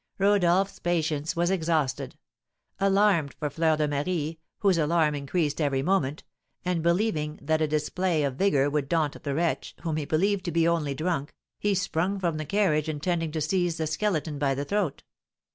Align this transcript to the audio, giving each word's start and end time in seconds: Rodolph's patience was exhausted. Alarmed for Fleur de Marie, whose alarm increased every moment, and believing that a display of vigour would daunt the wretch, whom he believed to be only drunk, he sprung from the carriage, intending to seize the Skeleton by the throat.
Rodolph's 0.17 0.79
patience 0.79 1.35
was 1.35 1.51
exhausted. 1.51 2.17
Alarmed 2.79 3.35
for 3.35 3.51
Fleur 3.51 3.77
de 3.77 3.87
Marie, 3.87 4.39
whose 4.61 4.79
alarm 4.79 5.13
increased 5.13 5.61
every 5.61 5.83
moment, 5.83 6.23
and 6.65 6.81
believing 6.81 7.37
that 7.39 7.61
a 7.61 7.67
display 7.67 8.23
of 8.23 8.33
vigour 8.35 8.67
would 8.67 8.89
daunt 8.89 9.21
the 9.21 9.35
wretch, 9.35 9.75
whom 9.81 9.97
he 9.97 10.05
believed 10.05 10.43
to 10.45 10.51
be 10.51 10.67
only 10.67 10.95
drunk, 10.95 11.35
he 11.59 11.75
sprung 11.75 12.17
from 12.19 12.37
the 12.37 12.45
carriage, 12.45 12.89
intending 12.89 13.31
to 13.33 13.41
seize 13.41 13.77
the 13.77 13.85
Skeleton 13.85 14.39
by 14.39 14.55
the 14.55 14.65
throat. 14.65 15.03